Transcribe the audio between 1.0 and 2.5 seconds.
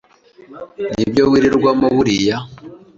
byo wirirwamo buriya